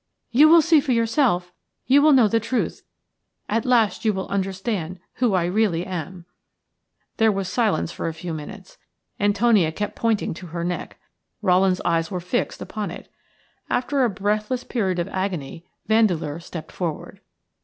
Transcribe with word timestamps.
You 0.31 0.49
will 0.49 0.63
see 0.63 0.79
for 0.81 0.93
yourself, 0.93 1.53
you 1.85 2.01
will 2.01 2.11
know 2.11 2.27
the 2.27 2.39
truth. 2.39 2.81
At 3.47 3.67
last 3.67 4.03
you 4.03 4.13
will 4.13 4.27
understand 4.29 4.99
who 5.17 5.35
I 5.35 5.45
really 5.45 5.85
am." 5.85 6.25
There 7.17 7.31
was 7.31 7.47
silence 7.47 7.91
for 7.91 8.07
a 8.07 8.13
few 8.15 8.33
minutes. 8.33 8.79
Antonia 9.19 9.71
kept 9.71 9.95
pointing 9.95 10.33
to 10.33 10.47
her 10.47 10.63
neck. 10.63 10.97
Rowland's 11.43 11.81
eyes 11.85 12.09
were 12.09 12.19
fixed 12.19 12.63
upon 12.63 12.89
it. 12.89 13.11
After 13.69 14.03
a 14.03 14.09
breathless 14.09 14.63
period 14.63 14.97
of 14.97 15.07
agony 15.09 15.65
Vandeleur 15.85 16.39
stepped 16.39 16.71
forward. 16.71 17.21